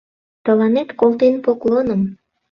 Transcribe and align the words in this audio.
Тыланет 0.43 0.89
колтен 0.99 1.35
поклоным 1.45 2.01